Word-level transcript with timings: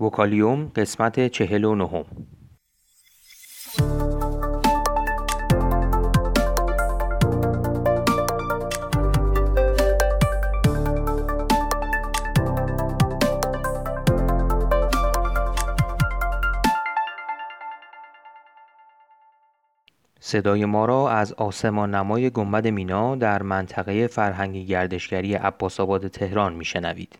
وکالیوم 0.00 0.72
قسمت 0.76 1.28
چهل 1.28 1.64
و 1.64 1.74
نهم 1.74 2.04
صدای 20.20 20.64
ما 20.64 20.84
را 20.84 21.10
از 21.10 21.32
آسمان 21.32 21.94
نمای 21.94 22.30
گنبد 22.30 22.66
مینا 22.66 23.16
در 23.16 23.42
منطقه 23.42 24.06
فرهنگی 24.06 24.66
گردشگری 24.66 25.34
عباس 25.34 25.80
آباد 25.80 26.08
تهران 26.08 26.54
میشنوید. 26.54 27.18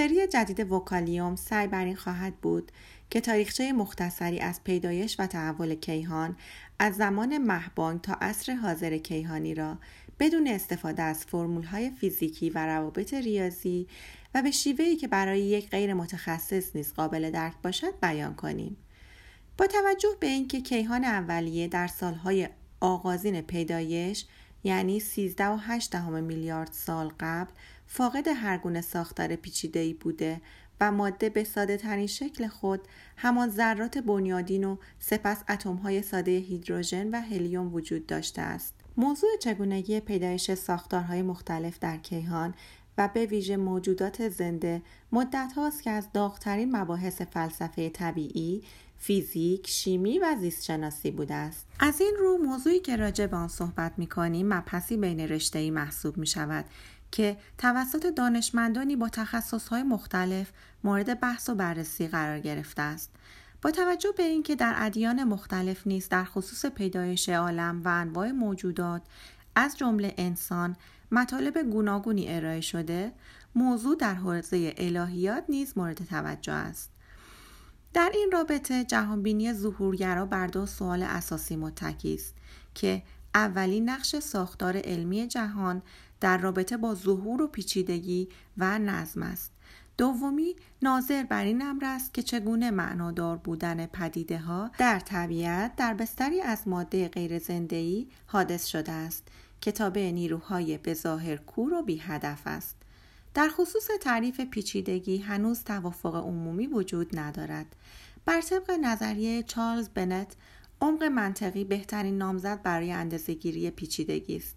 سری 0.00 0.26
جدید 0.26 0.72
وکالیوم 0.72 1.36
سعی 1.36 1.66
بر 1.66 1.84
این 1.84 1.96
خواهد 1.96 2.34
بود 2.36 2.72
که 3.10 3.20
تاریخچه 3.20 3.72
مختصری 3.72 4.38
از 4.38 4.64
پیدایش 4.64 5.16
و 5.20 5.26
تحول 5.26 5.74
کیهان 5.74 6.36
از 6.78 6.96
زمان 6.96 7.38
مهبانگ 7.38 8.00
تا 8.00 8.16
عصر 8.20 8.52
حاضر 8.52 8.96
کیهانی 8.96 9.54
را 9.54 9.78
بدون 10.20 10.48
استفاده 10.48 11.02
از 11.02 11.26
های 11.70 11.90
فیزیکی 11.90 12.50
و 12.50 12.66
روابط 12.66 13.14
ریاضی 13.14 13.86
و 14.34 14.42
به 14.42 14.50
شیوهی 14.50 14.96
که 14.96 15.08
برای 15.08 15.40
یک 15.40 15.70
غیر 15.70 15.94
متخصص 15.94 16.76
نیز 16.76 16.94
قابل 16.94 17.30
درک 17.30 17.54
باشد 17.62 18.00
بیان 18.02 18.34
کنیم. 18.34 18.76
با 19.58 19.66
توجه 19.66 20.16
به 20.20 20.26
اینکه 20.26 20.60
کیهان 20.60 21.04
اولیه 21.04 21.68
در 21.68 21.86
سالهای 21.86 22.48
آغازین 22.80 23.40
پیدایش 23.40 24.26
یعنی 24.64 25.00
13.8 25.00 25.94
میلیارد 26.04 26.72
سال 26.72 27.12
قبل 27.20 27.50
فاقد 27.86 28.28
هر 28.28 28.58
گونه 28.58 28.80
ساختار 28.80 29.36
پیچیده‌ای 29.36 29.94
بوده 29.94 30.40
و 30.80 30.92
ماده 30.92 31.28
به 31.28 31.44
ساده 31.44 31.76
ترین 31.76 32.06
شکل 32.06 32.48
خود 32.48 32.80
همان 33.16 33.48
ذرات 33.48 33.98
بنیادین 33.98 34.64
و 34.64 34.76
سپس 34.98 35.42
اتم 35.48 35.74
های 35.74 36.02
ساده 36.02 36.30
هیدروژن 36.30 37.10
و 37.10 37.20
هلیوم 37.20 37.74
وجود 37.74 38.06
داشته 38.06 38.42
است. 38.42 38.74
موضوع 38.96 39.30
چگونگی 39.40 40.00
پیدایش 40.00 40.54
ساختارهای 40.54 41.22
مختلف 41.22 41.78
در 41.78 41.96
کیهان 41.96 42.54
و 42.98 43.08
به 43.08 43.26
ویژه 43.26 43.56
موجودات 43.56 44.28
زنده 44.28 44.82
مدت 45.12 45.52
هاست 45.56 45.82
که 45.82 45.90
از 45.90 46.12
داغترین 46.12 46.76
مباحث 46.76 47.22
فلسفه 47.22 47.88
طبیعی، 47.88 48.62
فیزیک، 49.02 49.66
شیمی 49.66 50.18
و 50.18 50.36
زیست 50.40 50.64
شناسی 50.64 51.10
بوده 51.10 51.34
است. 51.34 51.66
از 51.78 52.00
این 52.00 52.14
رو 52.18 52.38
موضوعی 52.38 52.80
که 52.80 52.96
راجع 52.96 53.26
به 53.26 53.36
آن 53.36 53.48
صحبت 53.48 53.92
می 53.96 54.06
کنیم 54.06 54.54
مبحثی 54.54 54.96
بین 54.96 55.20
رشته 55.20 55.70
محسوب 55.70 56.16
می 56.16 56.26
شود 56.26 56.64
که 57.10 57.36
توسط 57.58 58.06
دانشمندانی 58.06 58.96
با 58.96 59.08
تخصصهای 59.08 59.82
مختلف 59.82 60.52
مورد 60.84 61.20
بحث 61.20 61.48
و 61.48 61.54
بررسی 61.54 62.08
قرار 62.08 62.40
گرفته 62.40 62.82
است. 62.82 63.10
با 63.62 63.70
توجه 63.70 64.12
به 64.16 64.22
اینکه 64.22 64.56
در 64.56 64.74
ادیان 64.76 65.24
مختلف 65.24 65.86
نیز 65.86 66.08
در 66.08 66.24
خصوص 66.24 66.66
پیدایش 66.66 67.28
عالم 67.28 67.82
و 67.84 67.88
انواع 67.88 68.30
موجودات 68.30 69.02
از 69.54 69.76
جمله 69.78 70.14
انسان 70.18 70.76
مطالب 71.12 71.58
گوناگونی 71.58 72.34
ارائه 72.34 72.60
شده 72.60 73.12
موضوع 73.54 73.96
در 73.96 74.14
حوزه 74.14 74.74
الهیات 74.76 75.44
نیز 75.48 75.78
مورد 75.78 76.04
توجه 76.04 76.52
است 76.52 76.90
در 77.92 78.10
این 78.14 78.30
رابطه 78.32 78.84
جهانبینی 78.84 79.52
ظهورگرا 79.52 80.26
بر 80.26 80.46
دو 80.46 80.66
سوال 80.66 81.02
اساسی 81.02 81.56
متکی 81.56 82.14
است 82.14 82.34
که 82.74 83.02
اولین 83.34 83.88
نقش 83.88 84.16
ساختار 84.16 84.76
علمی 84.76 85.26
جهان 85.26 85.82
در 86.20 86.38
رابطه 86.38 86.76
با 86.76 86.94
ظهور 86.94 87.42
و 87.42 87.48
پیچیدگی 87.48 88.28
و 88.58 88.78
نظم 88.78 89.22
است. 89.22 89.52
دومی 89.98 90.56
ناظر 90.82 91.22
بر 91.22 91.44
این 91.44 91.62
امر 91.62 91.84
است 91.84 92.14
که 92.14 92.22
چگونه 92.22 92.70
معنادار 92.70 93.36
بودن 93.36 93.86
پدیده 93.86 94.38
ها 94.38 94.70
در 94.78 95.00
طبیعت 95.00 95.76
در 95.76 95.94
بستری 95.94 96.40
از 96.40 96.68
ماده 96.68 97.08
غیر 97.08 97.38
زندهی 97.38 98.08
حادث 98.26 98.66
شده 98.66 98.92
است. 98.92 99.28
که 99.60 99.72
تابع 99.72 100.10
نیروهای 100.10 100.78
به 100.78 100.94
ظاهر 100.94 101.36
کور 101.36 101.72
و 101.72 101.82
بی 101.82 101.98
هدف 101.98 102.42
است. 102.46 102.76
در 103.34 103.48
خصوص 103.48 103.88
تعریف 104.00 104.40
پیچیدگی 104.40 105.18
هنوز 105.18 105.64
توافق 105.64 106.14
عمومی 106.14 106.66
وجود 106.66 107.18
ندارد. 107.18 107.76
بر 108.24 108.40
طبق 108.40 108.70
نظریه 108.70 109.42
چارلز 109.42 109.88
بنت 109.88 110.36
عمق 110.80 111.02
منطقی 111.02 111.64
بهترین 111.64 112.18
نامزد 112.18 112.62
برای 112.62 112.92
اندازهگیری 112.92 113.70
پیچیدگی 113.70 114.36
است. 114.36 114.56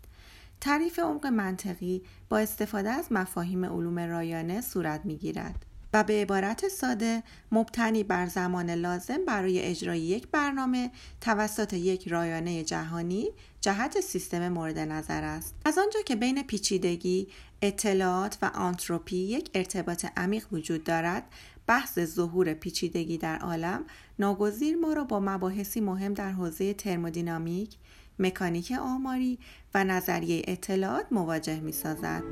تعریف 0.61 0.99
عمق 0.99 1.25
منطقی 1.25 2.01
با 2.29 2.37
استفاده 2.37 2.89
از 2.89 3.11
مفاهیم 3.11 3.65
علوم 3.65 3.99
رایانه 3.99 4.61
صورت 4.61 5.05
می 5.05 5.17
گیرد 5.17 5.65
و 5.93 6.03
به 6.03 6.21
عبارت 6.21 6.67
ساده 6.67 7.23
مبتنی 7.51 8.03
بر 8.03 8.25
زمان 8.25 8.69
لازم 8.69 9.25
برای 9.27 9.61
اجرای 9.61 9.99
یک 9.99 10.27
برنامه 10.27 10.91
توسط 11.21 11.73
یک 11.73 12.07
رایانه 12.07 12.63
جهانی 12.63 13.29
جهت 13.61 14.01
سیستم 14.01 14.49
مورد 14.49 14.79
نظر 14.79 15.23
است 15.23 15.55
از 15.65 15.77
آنجا 15.77 16.01
که 16.05 16.15
بین 16.15 16.43
پیچیدگی 16.43 17.27
اطلاعات 17.61 18.37
و 18.41 18.45
آنتروپی 18.45 19.17
یک 19.17 19.49
ارتباط 19.53 20.05
عمیق 20.17 20.45
وجود 20.51 20.83
دارد 20.83 21.23
بحث 21.67 21.99
ظهور 21.99 22.53
پیچیدگی 22.53 23.17
در 23.17 23.37
عالم 23.39 23.85
ناگزیر 24.19 24.77
ما 24.77 24.93
را 24.93 25.03
با 25.03 25.19
مباحثی 25.19 25.81
مهم 25.81 26.13
در 26.13 26.31
حوزه 26.31 26.73
ترمودینامیک 26.73 27.77
مکانیک 28.19 28.73
آماری 28.81 29.39
و 29.73 29.83
نظریه 29.83 30.41
اطلاعات 30.47 31.05
مواجه 31.11 31.59
می 31.59 31.71
سازد. 31.71 32.23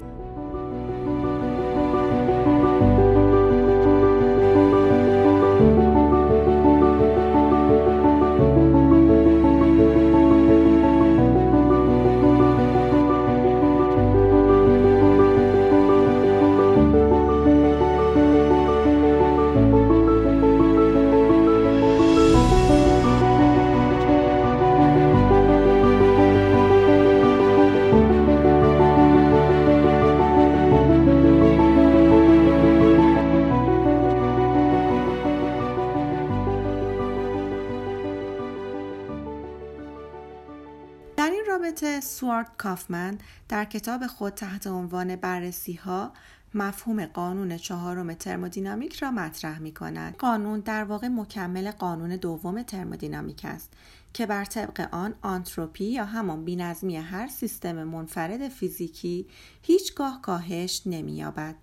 سوارت 41.79 42.57
کافمن 42.57 43.17
در 43.49 43.65
کتاب 43.65 44.07
خود 44.07 44.33
تحت 44.33 44.67
عنوان 44.67 45.15
بررسی 45.15 45.73
ها 45.73 46.13
مفهوم 46.53 47.05
قانون 47.05 47.57
چهارم 47.57 48.13
ترمودینامیک 48.13 48.95
را 48.95 49.11
مطرح 49.11 49.59
می 49.59 49.73
کند. 49.73 50.17
قانون 50.17 50.59
در 50.59 50.83
واقع 50.83 51.07
مکمل 51.07 51.71
قانون 51.71 52.15
دوم 52.15 52.63
ترمودینامیک 52.63 53.45
است 53.45 53.73
که 54.13 54.25
بر 54.25 54.45
طبق 54.45 54.87
آن 54.91 55.13
آنتروپی 55.21 55.85
یا 55.85 56.05
همان 56.05 56.45
بینظمی 56.45 56.97
هر 56.97 57.27
سیستم 57.27 57.83
منفرد 57.83 58.49
فیزیکی 58.49 59.27
هیچگاه 59.61 60.21
کاهش 60.21 60.81
نمییابد. 60.85 61.55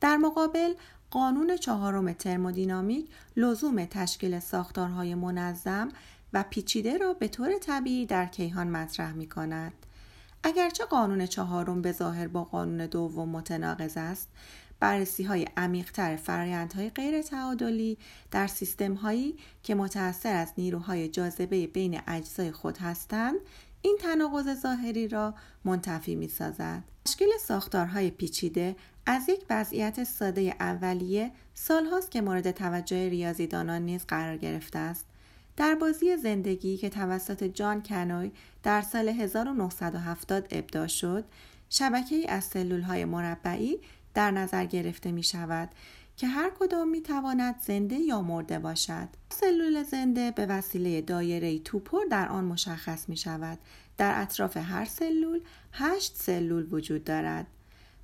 در 0.00 0.16
مقابل 0.16 0.72
قانون 1.10 1.56
چهارم 1.56 2.12
ترمودینامیک 2.12 3.08
لزوم 3.36 3.84
تشکیل 3.84 4.38
ساختارهای 4.38 5.14
منظم 5.14 5.88
و 6.32 6.44
پیچیده 6.50 6.98
را 6.98 7.12
به 7.12 7.28
طور 7.28 7.58
طبیعی 7.58 8.06
در 8.06 8.26
کیهان 8.26 8.68
مطرح 8.68 9.12
می 9.12 9.28
کند. 9.28 9.72
اگرچه 10.42 10.84
قانون 10.84 11.26
چهارم 11.26 11.82
به 11.82 11.92
ظاهر 11.92 12.28
با 12.28 12.44
قانون 12.44 12.86
دوم 12.86 13.28
متناقض 13.28 13.96
است 13.96 14.28
بررسی 14.80 15.22
های 15.22 15.46
عمیقتر 15.56 16.16
فرایندهای 16.16 16.90
غیر 16.90 17.22
تعادلی 17.22 17.98
در 18.30 18.46
سیستم 18.46 18.94
هایی 18.94 19.36
که 19.62 19.74
متأثر 19.74 20.34
از 20.34 20.52
نیروهای 20.58 21.08
جاذبه 21.08 21.66
بین 21.66 22.00
اجزای 22.06 22.52
خود 22.52 22.78
هستند 22.78 23.36
این 23.82 23.98
تناقض 24.00 24.60
ظاهری 24.60 25.08
را 25.08 25.34
منتفی 25.64 26.14
می 26.14 26.28
سازد. 26.28 26.84
تشکیل 27.04 27.28
ساختارهای 27.40 28.10
پیچیده 28.10 28.76
از 29.06 29.28
یک 29.28 29.44
وضعیت 29.50 30.04
ساده 30.04 30.54
اولیه 30.60 31.32
سالهاست 31.54 32.10
که 32.10 32.20
مورد 32.20 32.50
توجه 32.50 33.08
ریاضیدانان 33.08 33.82
نیز 33.82 34.04
قرار 34.08 34.36
گرفته 34.36 34.78
است 34.78 35.06
در 35.58 35.74
بازی 35.74 36.16
زندگی 36.16 36.76
که 36.76 36.88
توسط 36.88 37.44
جان 37.44 37.82
کنوی 37.82 38.32
در 38.62 38.82
سال 38.82 39.08
1970 39.08 40.48
ابدا 40.50 40.86
شد، 40.86 41.24
شبکه 41.70 42.14
ای 42.14 42.26
از 42.26 42.44
سلول 42.44 42.80
های 42.80 43.04
مربعی 43.04 43.78
در 44.14 44.30
نظر 44.30 44.64
گرفته 44.64 45.12
می 45.12 45.22
شود 45.22 45.68
که 46.16 46.26
هر 46.26 46.50
کدام 46.58 46.88
می 46.88 47.02
تواند 47.02 47.54
زنده 47.60 47.96
یا 47.96 48.22
مرده 48.22 48.58
باشد. 48.58 49.08
سلول 49.30 49.82
زنده 49.82 50.30
به 50.30 50.46
وسیله 50.46 51.00
دایره 51.00 51.58
توپر 51.58 52.04
در 52.10 52.28
آن 52.28 52.44
مشخص 52.44 53.08
می 53.08 53.16
شود. 53.16 53.58
در 53.96 54.22
اطراف 54.22 54.56
هر 54.56 54.84
سلول 54.84 55.40
هشت 55.72 56.16
سلول 56.16 56.68
وجود 56.70 57.04
دارد. 57.04 57.46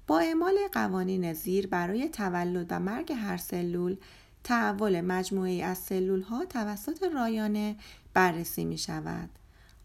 با 0.06 0.18
اعمال 0.18 0.54
قوانین 0.72 1.32
زیر 1.32 1.66
برای 1.66 2.08
تولد 2.08 2.66
و 2.70 2.80
مرگ 2.80 3.12
هر 3.12 3.36
سلول 3.36 3.96
تحول 4.44 5.00
مجموعه 5.00 5.64
از 5.64 5.78
سلول 5.78 6.22
ها 6.22 6.44
توسط 6.44 7.02
رایانه 7.02 7.76
بررسی 8.14 8.64
می 8.64 8.78
شود. 8.78 9.30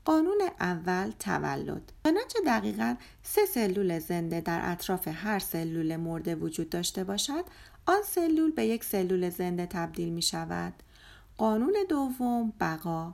قانون 0.05 0.41
اول 0.59 1.11
تولد 1.19 1.91
چنانچه 2.03 2.39
دقیقا 2.45 2.95
سه 3.23 3.45
سلول 3.45 3.99
زنده 3.99 4.41
در 4.41 4.71
اطراف 4.71 5.07
هر 5.07 5.39
سلول 5.39 5.95
مرده 5.95 6.35
وجود 6.35 6.69
داشته 6.69 7.03
باشد 7.03 7.45
آن 7.85 8.01
سلول 8.05 8.51
به 8.51 8.65
یک 8.65 8.83
سلول 8.83 9.29
زنده 9.29 9.65
تبدیل 9.65 10.09
می 10.09 10.21
شود 10.21 10.73
قانون 11.37 11.75
دوم 11.89 12.53
بقا 12.59 13.13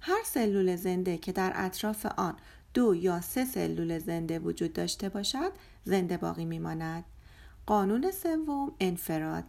هر 0.00 0.22
سلول 0.24 0.76
زنده 0.76 1.18
که 1.18 1.32
در 1.32 1.52
اطراف 1.54 2.06
آن 2.16 2.34
دو 2.74 2.94
یا 2.94 3.20
سه 3.20 3.44
سلول 3.44 3.98
زنده 3.98 4.38
وجود 4.38 4.72
داشته 4.72 5.08
باشد 5.08 5.52
زنده 5.84 6.16
باقی 6.16 6.44
می 6.44 6.58
ماند. 6.58 7.04
قانون 7.66 8.10
سوم 8.10 8.72
انفراد 8.80 9.44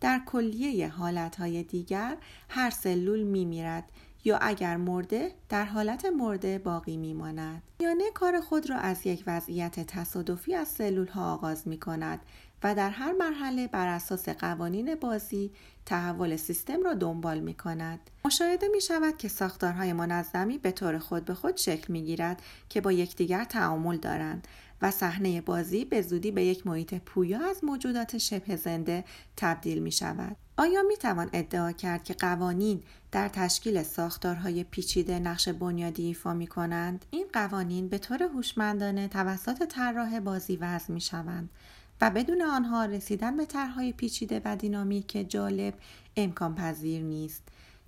در 0.00 0.20
کلیه 0.26 0.88
حالتهای 0.88 1.62
دیگر 1.62 2.16
هر 2.48 2.70
سلول 2.70 3.22
می 3.22 3.44
میرد 3.44 3.92
یا 4.24 4.38
اگر 4.38 4.76
مرده 4.76 5.32
در 5.48 5.64
حالت 5.64 6.04
مرده 6.04 6.58
باقی 6.58 6.96
می 6.96 7.14
ماند. 7.14 7.62
یانه 7.80 8.04
کار 8.14 8.40
خود 8.40 8.70
را 8.70 8.76
از 8.76 9.06
یک 9.06 9.24
وضعیت 9.26 9.80
تصادفی 9.80 10.54
از 10.54 10.68
سلول 10.68 11.06
ها 11.06 11.34
آغاز 11.34 11.68
می 11.68 11.80
کند 11.80 12.20
و 12.66 12.74
در 12.74 12.90
هر 12.90 13.12
مرحله 13.12 13.66
بر 13.66 13.88
اساس 13.88 14.28
قوانین 14.28 14.94
بازی 14.94 15.50
تحول 15.86 16.36
سیستم 16.36 16.82
را 16.82 16.94
دنبال 16.94 17.40
می 17.40 17.54
کند. 17.54 18.00
مشاهده 18.24 18.68
می 18.68 18.80
شود 18.80 19.16
که 19.16 19.28
ساختارهای 19.28 19.92
منظمی 19.92 20.58
به 20.58 20.72
طور 20.72 20.98
خود 20.98 21.24
به 21.24 21.34
خود 21.34 21.56
شکل 21.56 21.92
می 21.92 22.02
گیرد 22.02 22.42
که 22.68 22.80
با 22.80 22.92
یکدیگر 22.92 23.44
تعامل 23.44 23.96
دارند 23.96 24.48
و 24.82 24.90
صحنه 24.90 25.40
بازی 25.40 25.84
به 25.84 26.02
زودی 26.02 26.30
به 26.30 26.44
یک 26.44 26.66
محیط 26.66 26.94
پویا 26.94 27.50
از 27.50 27.64
موجودات 27.64 28.18
شبه 28.18 28.56
زنده 28.56 29.04
تبدیل 29.36 29.78
می 29.78 29.92
شود. 29.92 30.36
آیا 30.56 30.82
می 30.82 30.96
توان 30.96 31.30
ادعا 31.32 31.72
کرد 31.72 32.04
که 32.04 32.14
قوانین 32.14 32.82
در 33.12 33.28
تشکیل 33.28 33.82
ساختارهای 33.82 34.64
پیچیده 34.64 35.18
نقش 35.18 35.48
بنیادی 35.48 36.06
ایفا 36.06 36.34
می 36.34 36.46
کنند؟ 36.46 37.04
این 37.10 37.26
قوانین 37.32 37.88
به 37.88 37.98
طور 37.98 38.22
هوشمندانه 38.22 39.08
توسط 39.08 39.66
طراح 39.66 40.20
بازی 40.20 40.56
وضع 40.56 40.92
می 40.92 41.00
شوند 41.00 41.50
و 42.00 42.10
بدون 42.10 42.42
آنها 42.42 42.84
رسیدن 42.84 43.36
به 43.36 43.46
طرحهای 43.46 43.92
پیچیده 43.92 44.40
و 44.44 44.56
دینامیک 44.56 45.30
جالب 45.30 45.74
امکان 46.16 46.54
پذیر 46.54 47.02
نیست. 47.02 47.42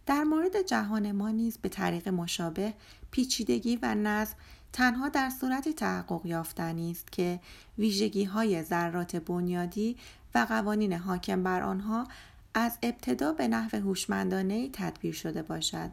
در 0.07 0.25
مورد 0.25 0.63
جهان 0.63 1.13
ما 1.13 1.31
نیز 1.31 1.59
به 1.59 1.69
طریق 1.69 2.09
مشابه 2.09 2.75
پیچیدگی 3.11 3.79
و 3.83 3.95
نظم 3.95 4.35
تنها 4.73 5.09
در 5.09 5.31
صورت 5.31 5.69
تحقق 5.69 6.27
یافتنی 6.27 6.91
است 6.91 7.13
که 7.13 7.41
ویژگی 7.79 8.25
های 8.25 8.63
ذرات 8.63 9.17
بنیادی 9.17 9.97
و 10.35 10.47
قوانین 10.49 10.93
حاکم 10.93 11.43
بر 11.43 11.63
آنها 11.63 12.07
از 12.55 12.79
ابتدا 12.83 13.33
به 13.33 13.49
نحو 13.49 13.77
هوشمندانه 13.77 14.69
تدبیر 14.73 15.15
شده 15.15 15.43
باشد 15.43 15.91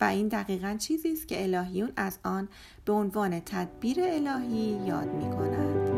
و 0.00 0.04
این 0.04 0.28
دقیقا 0.28 0.76
چیزی 0.78 1.12
است 1.12 1.28
که 1.28 1.42
الهیون 1.42 1.92
از 1.96 2.18
آن 2.24 2.48
به 2.84 2.92
عنوان 2.92 3.40
تدبیر 3.40 3.96
الهی 4.00 4.86
یاد 4.86 5.14
می 5.14 5.30
کنند. 5.30 5.97